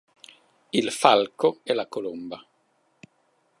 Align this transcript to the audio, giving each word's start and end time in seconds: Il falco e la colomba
Il 0.71 0.89
falco 0.91 1.59
e 1.61 1.73
la 1.75 1.85
colomba 1.85 2.43